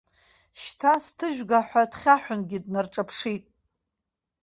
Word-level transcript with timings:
Шьҭа 0.61 0.93
сҭыжәга 1.03 1.59
ҳәа 1.67 1.83
дхьаҳәынгьы 1.91 2.59
днарҿаԥшит. 2.65 3.43